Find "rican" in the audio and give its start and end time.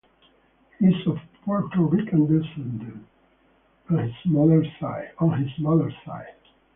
1.83-2.25